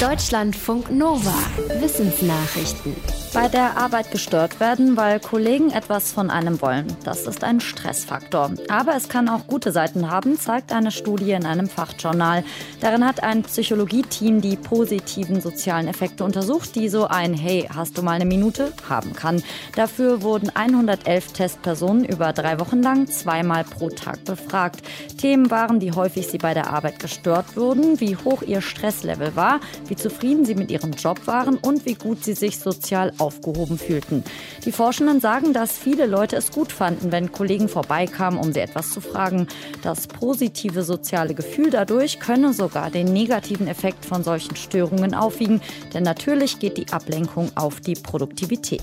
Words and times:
Deutschlandfunk 0.00 0.90
Nova. 0.90 1.32
Wissensnachrichten. 1.80 2.94
Bei 3.32 3.48
der 3.48 3.76
Arbeit 3.76 4.10
gestört 4.10 4.60
werden, 4.60 4.96
weil 4.96 5.20
Kollegen 5.20 5.70
etwas 5.70 6.10
von 6.10 6.30
einem 6.30 6.60
wollen. 6.62 6.86
Das 7.04 7.26
ist 7.26 7.44
ein 7.44 7.60
Stressfaktor. 7.60 8.52
Aber 8.68 8.94
es 8.96 9.08
kann 9.08 9.28
auch 9.28 9.46
gute 9.46 9.72
Seiten 9.72 10.10
haben, 10.10 10.38
zeigt 10.38 10.72
eine 10.72 10.90
Studie 10.90 11.32
in 11.32 11.44
einem 11.44 11.68
Fachjournal. 11.68 12.44
Darin 12.80 13.04
hat 13.06 13.22
ein 13.22 13.42
Psychologieteam 13.42 14.40
die 14.40 14.56
positiven 14.56 15.40
sozialen 15.40 15.88
Effekte 15.88 16.24
untersucht, 16.24 16.74
die 16.76 16.88
so 16.88 17.06
ein 17.08 17.34
Hey, 17.34 17.68
hast 17.74 17.98
du 17.98 18.02
mal 18.02 18.12
eine 18.12 18.24
Minute 18.24 18.72
haben 18.88 19.12
kann. 19.12 19.42
Dafür 19.74 20.22
wurden 20.22 20.50
111 20.54 21.32
Testpersonen 21.32 22.04
über 22.04 22.32
drei 22.32 22.58
Wochen 22.58 22.82
lang 22.82 23.06
zweimal 23.06 23.64
pro 23.64 23.90
Tag 23.90 24.24
befragt. 24.24 24.82
Themen 25.18 25.50
waren, 25.50 25.80
wie 25.80 25.92
häufig 25.92 26.26
sie 26.26 26.38
bei 26.38 26.54
der 26.54 26.70
Arbeit 26.70 27.00
gestört 27.00 27.56
wurden, 27.56 28.00
wie 28.00 28.16
hoch 28.16 28.42
ihr 28.42 28.62
Stresslevel 28.62 29.36
war, 29.36 29.60
wie 29.90 29.96
zufrieden 29.96 30.44
sie 30.44 30.54
mit 30.54 30.70
ihrem 30.70 30.92
Job 30.92 31.26
waren 31.26 31.56
und 31.56 31.86
wie 31.86 31.94
gut 31.94 32.24
sie 32.24 32.34
sich 32.34 32.58
sozial 32.58 33.12
aufgehoben 33.18 33.78
fühlten. 33.78 34.24
Die 34.64 34.72
Forschenden 34.72 35.20
sagen, 35.20 35.52
dass 35.52 35.72
viele 35.72 36.06
Leute 36.06 36.36
es 36.36 36.50
gut 36.50 36.72
fanden, 36.72 37.12
wenn 37.12 37.32
Kollegen 37.32 37.68
vorbeikamen, 37.68 38.38
um 38.38 38.52
sie 38.52 38.60
etwas 38.60 38.90
zu 38.90 39.00
fragen. 39.00 39.46
Das 39.82 40.06
positive 40.06 40.82
soziale 40.82 41.34
Gefühl 41.34 41.70
dadurch 41.70 42.20
könne 42.20 42.52
sogar 42.52 42.90
den 42.90 43.12
negativen 43.12 43.68
Effekt 43.68 44.04
von 44.04 44.24
solchen 44.24 44.56
Störungen 44.56 45.14
aufwiegen, 45.14 45.60
denn 45.94 46.02
natürlich 46.02 46.58
geht 46.58 46.76
die 46.76 46.92
Ablenkung 46.92 47.50
auf 47.54 47.80
die 47.80 47.94
Produktivität. 47.94 48.82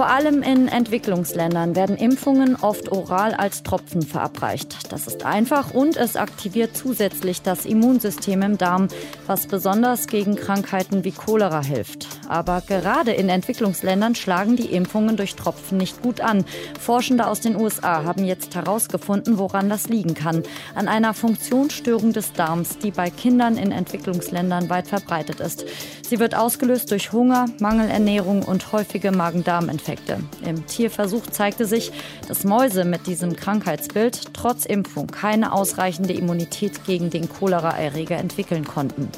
Vor 0.00 0.08
allem 0.08 0.42
in 0.42 0.66
Entwicklungsländern 0.66 1.76
werden 1.76 1.98
Impfungen 1.98 2.56
oft 2.56 2.90
oral 2.90 3.34
als 3.34 3.62
Tropfen 3.62 4.00
verabreicht. 4.00 4.90
Das 4.90 5.06
ist 5.06 5.26
einfach 5.26 5.74
und 5.74 5.98
es 5.98 6.16
aktiviert 6.16 6.74
zusätzlich 6.74 7.42
das 7.42 7.66
Immunsystem 7.66 8.40
im 8.40 8.56
Darm, 8.56 8.88
was 9.26 9.46
besonders 9.46 10.06
gegen 10.06 10.36
Krankheiten 10.36 11.04
wie 11.04 11.12
Cholera 11.12 11.62
hilft. 11.62 12.06
Aber 12.28 12.62
gerade 12.66 13.10
in 13.12 13.28
Entwicklungsländern 13.28 14.14
schlagen 14.14 14.56
die 14.56 14.72
Impfungen 14.72 15.18
durch 15.18 15.36
Tropfen 15.36 15.76
nicht 15.76 16.00
gut 16.00 16.22
an. 16.22 16.46
Forschende 16.80 17.26
aus 17.26 17.40
den 17.40 17.56
USA 17.56 18.02
haben 18.02 18.24
jetzt 18.24 18.54
herausgefunden, 18.54 19.36
woran 19.36 19.68
das 19.68 19.90
liegen 19.90 20.14
kann. 20.14 20.44
An 20.74 20.88
einer 20.88 21.12
Funktionsstörung 21.12 22.14
des 22.14 22.32
Darms, 22.32 22.78
die 22.78 22.90
bei 22.90 23.10
Kindern 23.10 23.58
in 23.58 23.70
Entwicklungsländern 23.70 24.70
weit 24.70 24.86
verbreitet 24.86 25.40
ist. 25.40 25.66
Sie 26.08 26.18
wird 26.18 26.34
ausgelöst 26.34 26.90
durch 26.90 27.12
Hunger, 27.12 27.44
Mangelernährung 27.60 28.44
und 28.44 28.72
häufige 28.72 29.12
Magen-Darm-Infektionen. 29.12 29.89
Nebeneffekte. 29.90 30.18
Im 30.44 30.66
Tierversuch 30.66 31.26
zeigte 31.26 31.66
sich, 31.66 31.92
dass 32.28 32.44
Mäuse 32.44 32.84
mit 32.84 33.06
diesem 33.06 33.36
Krankheitsbild 33.36 34.32
trotz 34.34 34.64
Impfung 34.64 35.06
keine 35.08 35.52
ausreichende 35.52 36.12
Immunität 36.12 36.84
gegen 36.84 37.10
den 37.10 37.28
Choleraerreger 37.28 38.16
entwickeln 38.16 38.64
konnten. 38.64 39.08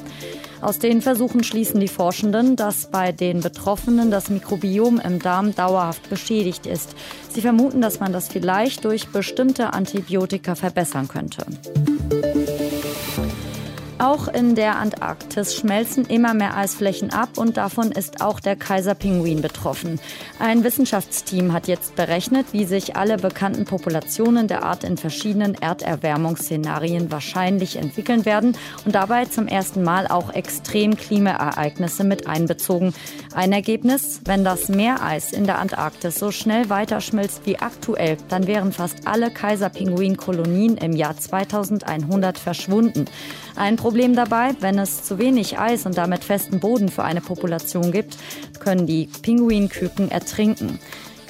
Aus 0.61 0.79
den 0.79 1.01
Versuchen 1.01 1.43
schließen 1.43 1.79
die 1.79 1.89
Forschenden, 1.89 2.55
dass 2.55 2.89
bei 2.89 3.11
den 3.11 3.41
Betroffenen 3.41 4.11
das 4.11 4.29
Mikrobiom 4.29 4.99
im 4.99 5.19
Darm 5.19 5.53
dauerhaft 5.53 6.09
beschädigt 6.09 6.65
ist. 6.65 6.95
Sie 7.29 7.41
vermuten, 7.41 7.81
dass 7.81 7.99
man 7.99 8.13
das 8.13 8.29
vielleicht 8.29 8.85
durch 8.85 9.09
bestimmte 9.09 9.73
Antibiotika 9.73 10.55
verbessern 10.55 11.09
könnte. 11.09 11.45
Auch 14.03 14.27
in 14.27 14.53
der 14.53 14.79
Antarktis 14.79 15.55
schmelzen 15.55 16.03
immer 16.03 16.33
mehr 16.33 16.57
Eisflächen 16.57 17.13
ab 17.13 17.37
und 17.37 17.55
davon 17.55 17.93
ist 17.93 18.19
auch 18.19 18.41
der 18.41 18.57
Kaiserpinguin 18.57 19.41
betroffen. 19.41 19.97
Ein 20.39 20.65
Wissenschaftsteam 20.65 21.53
hat 21.53 21.69
jetzt 21.69 21.95
berechnet, 21.95 22.47
wie 22.51 22.65
sich 22.65 22.97
alle 22.97 23.15
bekannten 23.15 23.63
Populationen 23.63 24.49
der 24.49 24.63
Art 24.63 24.83
in 24.83 24.97
verschiedenen 24.97 25.55
Erderwärmungsszenarien 25.55 27.13
wahrscheinlich 27.13 27.77
entwickeln 27.77 28.25
werden 28.25 28.57
und 28.83 28.93
dabei 28.93 29.23
zum 29.23 29.47
ersten 29.47 29.83
Mal 29.83 30.07
auch 30.07 30.33
Extremklimaereignisse 30.33 32.03
mit 32.03 32.27
einbezogen. 32.27 32.93
Ein 33.33 33.53
Ergebnis, 33.53 34.19
wenn 34.25 34.43
das 34.43 34.67
Meereis 34.67 35.31
in 35.31 35.45
der 35.45 35.59
Antarktis 35.59 36.15
so 36.15 36.29
schnell 36.31 36.69
weiterschmilzt 36.69 37.45
wie 37.45 37.59
aktuell, 37.59 38.17
dann 38.27 38.47
wären 38.47 38.73
fast 38.73 39.07
alle 39.07 39.31
Kaiserpinguin-Kolonien 39.31 40.75
im 40.75 40.91
Jahr 40.91 41.15
2100 41.17 42.37
verschwunden. 42.37 43.05
Ein 43.55 43.75
Problem 43.75 44.15
dabei, 44.15 44.55
wenn 44.61 44.79
es 44.79 45.03
zu 45.03 45.19
wenig 45.19 45.59
Eis 45.59 45.85
und 45.85 45.97
damit 45.97 46.23
festen 46.23 46.59
Boden 46.59 46.89
für 46.89 47.03
eine 47.03 47.21
Population 47.21 47.91
gibt, 47.91 48.17
können 48.59 48.87
die 48.87 49.09
Pinguinküken 49.21 50.09
ertrinken. 50.09 50.79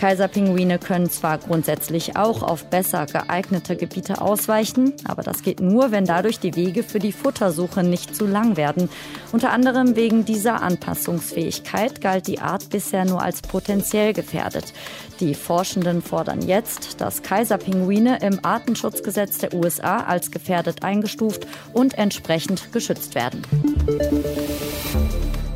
Kaiserpinguine 0.03 0.79
können 0.79 1.09
zwar 1.09 1.37
grundsätzlich 1.37 2.17
auch 2.17 2.43
auf 2.43 2.65
besser 2.65 3.05
geeignete 3.05 3.77
Gebiete 3.77 4.19
ausweichen, 4.19 4.91
aber 5.05 5.23
das 5.23 5.43
geht 5.43 5.61
nur, 5.61 5.93
wenn 5.93 6.03
dadurch 6.03 6.41
die 6.41 6.57
Wege 6.57 6.83
für 6.83 6.99
die 6.99 7.13
Futtersuche 7.13 7.83
nicht 7.83 8.13
zu 8.13 8.25
lang 8.25 8.57
werden. 8.57 8.89
Unter 9.31 9.51
anderem 9.51 9.95
wegen 9.95 10.25
dieser 10.25 10.61
Anpassungsfähigkeit 10.61 12.01
galt 12.01 12.27
die 12.27 12.39
Art 12.39 12.69
bisher 12.69 13.05
nur 13.05 13.21
als 13.21 13.41
potenziell 13.41 14.11
gefährdet. 14.11 14.73
Die 15.21 15.35
Forschenden 15.35 16.01
fordern 16.01 16.41
jetzt, 16.41 16.99
dass 16.99 17.23
Kaiserpinguine 17.23 18.17
im 18.23 18.43
Artenschutzgesetz 18.43 19.37
der 19.37 19.53
USA 19.53 19.99
als 19.99 20.31
gefährdet 20.31 20.83
eingestuft 20.83 21.47
und 21.71 21.97
entsprechend 21.97 22.73
geschützt 22.73 23.15
werden. 23.15 23.41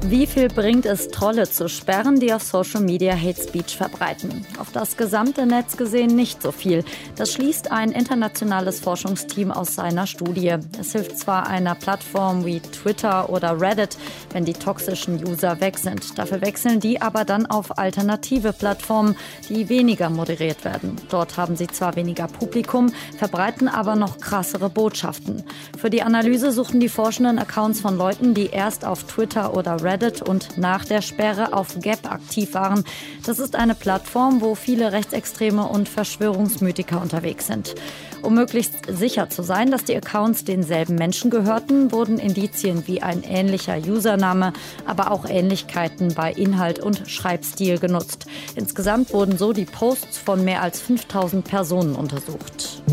Wie 0.09 0.25
viel 0.25 0.47
bringt 0.47 0.85
es, 0.85 1.09
Trolle 1.09 1.49
zu 1.49 1.67
sperren, 1.67 2.21
die 2.21 2.31
auf 2.31 2.41
Social 2.41 2.79
Media 2.79 3.13
Hate 3.13 3.43
Speech 3.43 3.75
verbreiten? 3.75 4.45
Auf 4.57 4.71
das 4.71 4.95
gesamte 4.95 5.45
Netz 5.45 5.75
gesehen 5.75 6.15
nicht 6.15 6.41
so 6.41 6.53
viel. 6.53 6.85
Das 7.17 7.33
schließt 7.33 7.73
ein 7.73 7.91
internationales 7.91 8.79
Forschungsteam 8.79 9.51
aus 9.51 9.75
seiner 9.75 10.07
Studie. 10.07 10.55
Es 10.79 10.93
hilft 10.93 11.19
zwar 11.19 11.47
einer 11.47 11.75
Plattform 11.75 12.45
wie 12.45 12.61
Twitter 12.61 13.29
oder 13.29 13.59
Reddit, 13.59 13.97
wenn 14.31 14.45
die 14.45 14.53
toxischen 14.53 15.21
User 15.27 15.59
weg 15.59 15.77
sind. 15.77 16.17
Dafür 16.17 16.39
wechseln 16.39 16.79
die 16.79 17.01
aber 17.01 17.25
dann 17.25 17.45
auf 17.45 17.77
alternative 17.77 18.53
Plattformen, 18.53 19.17
die 19.49 19.67
weniger 19.67 20.09
moderiert 20.09 20.63
werden. 20.63 20.95
Dort 21.09 21.35
haben 21.35 21.57
sie 21.57 21.67
zwar 21.67 21.97
weniger 21.97 22.27
Publikum, 22.27 22.93
verbreiten 23.17 23.67
aber 23.67 23.97
noch 23.97 24.19
krassere 24.19 24.69
Botschaften. 24.69 25.43
Für 25.77 25.89
die 25.89 26.01
Analyse 26.01 26.53
suchen 26.53 26.79
die 26.79 26.87
Forschenden 26.87 27.39
Accounts 27.39 27.81
von 27.81 27.97
Leuten, 27.97 28.33
die 28.33 28.47
erst 28.51 28.85
auf 28.85 29.03
Twitter 29.03 29.53
oder 29.53 29.83
Reddit 29.83 29.96
Reddit 29.97 30.21
und 30.21 30.57
nach 30.57 30.85
der 30.85 31.01
Sperre 31.01 31.53
auf 31.53 31.79
Gap 31.79 32.11
aktiv 32.11 32.53
waren. 32.53 32.83
Das 33.25 33.39
ist 33.39 33.55
eine 33.55 33.73
Plattform, 33.73 34.41
wo 34.41 34.53
viele 34.53 34.91
Rechtsextreme 34.91 35.67
und 35.67 35.89
Verschwörungsmythiker 35.89 37.01
unterwegs 37.01 37.47
sind. 37.47 37.73
Um 38.21 38.35
möglichst 38.35 38.73
sicher 38.87 39.29
zu 39.29 39.41
sein, 39.41 39.71
dass 39.71 39.85
die 39.85 39.95
Accounts 39.95 40.43
denselben 40.43 40.95
Menschen 40.95 41.31
gehörten, 41.31 41.91
wurden 41.91 42.19
Indizien 42.19 42.83
wie 42.85 43.01
ein 43.01 43.23
ähnlicher 43.23 43.77
Username, 43.77 44.53
aber 44.85 45.11
auch 45.11 45.25
Ähnlichkeiten 45.27 46.13
bei 46.13 46.31
Inhalt 46.31 46.79
und 46.79 47.09
Schreibstil 47.09 47.79
genutzt. 47.79 48.27
Insgesamt 48.55 49.13
wurden 49.13 49.37
so 49.37 49.53
die 49.53 49.65
Posts 49.65 50.17
von 50.17 50.43
mehr 50.43 50.61
als 50.61 50.79
5000 50.79 51.43
Personen 51.43 51.95
untersucht. 51.95 52.83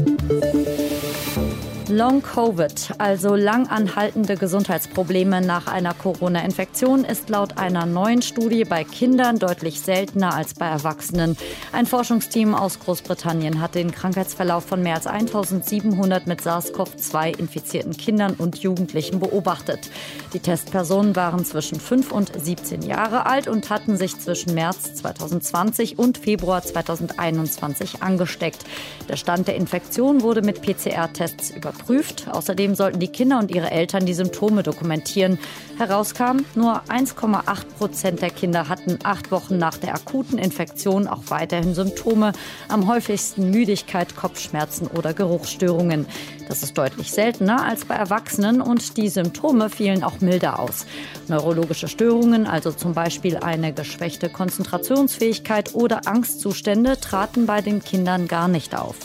Long 1.96 2.22
Covid, 2.22 2.94
also 2.98 3.36
lang 3.36 3.68
anhaltende 3.68 4.36
Gesundheitsprobleme 4.36 5.40
nach 5.40 5.68
einer 5.68 5.94
Corona-Infektion, 5.94 7.04
ist 7.04 7.28
laut 7.28 7.56
einer 7.56 7.86
neuen 7.86 8.20
Studie 8.20 8.64
bei 8.64 8.82
Kindern 8.82 9.38
deutlich 9.38 9.80
seltener 9.80 10.34
als 10.34 10.54
bei 10.54 10.66
Erwachsenen. 10.66 11.36
Ein 11.70 11.86
Forschungsteam 11.86 12.56
aus 12.56 12.80
Großbritannien 12.80 13.60
hat 13.60 13.76
den 13.76 13.92
Krankheitsverlauf 13.92 14.64
von 14.64 14.82
mehr 14.82 14.96
als 14.96 15.06
1700 15.06 16.26
mit 16.26 16.40
SARS-CoV-2 16.40 17.38
infizierten 17.38 17.96
Kindern 17.96 18.34
und 18.34 18.58
Jugendlichen 18.58 19.20
beobachtet. 19.20 19.88
Die 20.32 20.40
Testpersonen 20.40 21.14
waren 21.14 21.44
zwischen 21.44 21.78
5 21.78 22.10
und 22.10 22.32
17 22.36 22.82
Jahre 22.82 23.26
alt 23.26 23.46
und 23.46 23.70
hatten 23.70 23.96
sich 23.96 24.18
zwischen 24.18 24.54
März 24.54 24.94
2020 24.94 25.96
und 25.96 26.18
Februar 26.18 26.60
2021 26.60 28.02
angesteckt. 28.02 28.64
Der 29.08 29.16
Stand 29.16 29.46
der 29.46 29.54
Infektion 29.54 30.22
wurde 30.22 30.42
mit 30.42 30.60
PCR-Tests 30.60 31.50
überprüft 31.50 31.83
überprüft. 31.84 32.28
Außerdem 32.30 32.74
sollten 32.74 33.00
die 33.00 33.08
Kinder 33.08 33.38
und 33.38 33.50
ihre 33.50 33.70
Eltern 33.70 34.06
die 34.06 34.14
Symptome 34.14 34.62
dokumentieren. 34.62 35.38
Herauskam, 35.78 36.38
nur 36.54 36.82
1,8 36.88 37.64
Prozent 37.78 38.22
der 38.22 38.30
Kinder 38.30 38.68
hatten 38.68 38.98
acht 39.02 39.30
Wochen 39.30 39.58
nach 39.58 39.76
der 39.76 39.94
akuten 39.94 40.38
Infektion 40.38 41.06
auch 41.06 41.22
weiterhin 41.28 41.74
Symptome. 41.74 42.32
Am 42.68 42.86
häufigsten 42.86 43.50
Müdigkeit, 43.50 44.16
Kopfschmerzen 44.16 44.86
oder 44.86 45.14
Geruchsstörungen. 45.14 46.06
Das 46.48 46.62
ist 46.62 46.76
deutlich 46.76 47.10
seltener 47.10 47.64
als 47.64 47.84
bei 47.84 47.94
Erwachsenen 47.94 48.60
und 48.60 48.96
die 48.96 49.08
Symptome 49.08 49.70
fielen 49.70 50.04
auch 50.04 50.20
milder 50.20 50.58
aus. 50.58 50.86
Neurologische 51.28 51.88
Störungen, 51.88 52.46
also 52.46 52.70
zum 52.70 52.92
Beispiel 52.92 53.38
eine 53.38 53.72
geschwächte 53.72 54.28
Konzentrationsfähigkeit 54.28 55.74
oder 55.74 56.06
Angstzustände, 56.06 57.00
traten 57.00 57.46
bei 57.46 57.60
den 57.62 57.82
Kindern 57.82 58.28
gar 58.28 58.48
nicht 58.48 58.76
auf. 58.76 58.96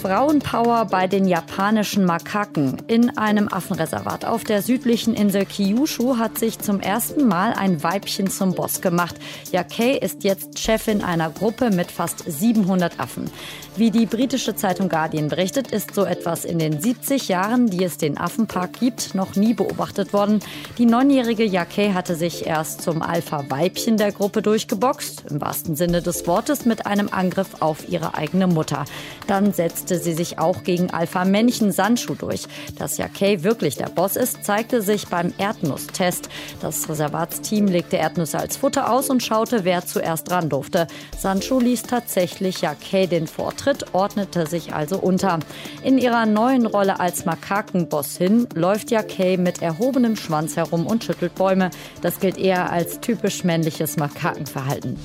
Frauenpower 0.00 0.84
bei 0.84 1.08
den 1.08 1.26
japanischen 1.26 2.04
Makaken. 2.04 2.76
In 2.86 3.18
einem 3.18 3.48
Affenreservat 3.48 4.24
auf 4.24 4.44
der 4.44 4.62
südlichen 4.62 5.12
Insel 5.12 5.44
Kyushu 5.44 6.18
hat 6.18 6.38
sich 6.38 6.60
zum 6.60 6.78
ersten 6.78 7.26
Mal 7.26 7.52
ein 7.52 7.82
Weibchen 7.82 8.30
zum 8.30 8.54
Boss 8.54 8.80
gemacht. 8.80 9.16
Yakei 9.50 9.96
ist 9.96 10.22
jetzt 10.22 10.60
Chefin 10.60 11.02
einer 11.02 11.30
Gruppe 11.30 11.70
mit 11.70 11.90
fast 11.90 12.22
700 12.24 13.00
Affen. 13.00 13.28
Wie 13.76 13.90
die 13.90 14.06
britische 14.06 14.54
Zeitung 14.54 14.88
Guardian 14.88 15.28
berichtet, 15.28 15.72
ist 15.72 15.94
so 15.94 16.04
etwas 16.04 16.44
in 16.44 16.58
den 16.58 16.80
70 16.80 17.28
Jahren, 17.28 17.68
die 17.68 17.84
es 17.84 17.96
den 17.96 18.18
Affenpark 18.18 18.78
gibt, 18.80 19.14
noch 19.14 19.34
nie 19.36 19.54
beobachtet 19.54 20.12
worden. 20.12 20.40
Die 20.78 20.86
neunjährige 20.86 21.44
Yakei 21.44 21.92
hatte 21.92 22.14
sich 22.14 22.46
erst 22.46 22.82
zum 22.82 23.02
Alpha-Weibchen 23.02 23.96
der 23.96 24.12
Gruppe 24.12 24.42
durchgeboxt, 24.42 25.24
im 25.30 25.40
wahrsten 25.40 25.76
Sinne 25.76 26.02
des 26.02 26.26
Wortes 26.26 26.64
mit 26.64 26.86
einem 26.86 27.08
Angriff 27.10 27.60
auf 27.60 27.88
ihre 27.88 28.14
eigene 28.14 28.46
Mutter. 28.46 28.84
Dann 29.26 29.52
setzte 29.88 30.04
sie 30.04 30.14
sich 30.14 30.38
auch 30.38 30.64
gegen 30.64 30.90
Alpha-Männchen 30.90 31.72
Sandschuh 31.72 32.14
durch. 32.14 32.44
Dass 32.78 32.98
Yakei 32.98 33.42
wirklich 33.42 33.76
der 33.76 33.88
Boss 33.88 34.16
ist, 34.16 34.44
zeigte 34.44 34.82
sich 34.82 35.08
beim 35.08 35.32
Erdnusstest. 35.38 36.28
Das 36.60 36.88
Reservatsteam 36.88 37.66
legte 37.66 37.96
Erdnüsse 37.96 38.38
als 38.38 38.56
Futter 38.56 38.92
aus 38.92 39.10
und 39.10 39.22
schaute, 39.22 39.64
wer 39.64 39.84
zuerst 39.86 40.30
ran 40.30 40.48
durfte. 40.48 40.86
Sandschuh 41.18 41.60
ließ 41.60 41.82
tatsächlich 41.82 42.60
Yakei 42.62 43.06
den 43.06 43.26
Vortritt 43.26 43.58
Tritt 43.58 43.92
ordnete 43.92 44.46
sich 44.46 44.72
also 44.72 44.98
unter. 44.98 45.40
In 45.82 45.98
ihrer 45.98 46.26
neuen 46.26 46.64
Rolle 46.64 47.00
als 47.00 47.24
Makakenbossin 47.24 48.46
läuft 48.54 48.90
ja 48.92 49.02
Kay 49.02 49.36
mit 49.36 49.60
erhobenem 49.62 50.14
Schwanz 50.16 50.56
herum 50.56 50.86
und 50.86 51.02
schüttelt 51.02 51.34
Bäume. 51.34 51.70
Das 52.00 52.20
gilt 52.20 52.38
eher 52.38 52.70
als 52.70 53.00
typisch 53.00 53.42
männliches 53.42 53.96
Makakenverhalten. 53.96 54.96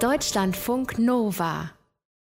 Deutschlandfunk 0.00 0.98
Nova 0.98 1.73